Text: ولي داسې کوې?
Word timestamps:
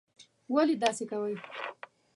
ولي 0.53 0.75
داسې 0.83 1.03
کوې? 1.09 1.35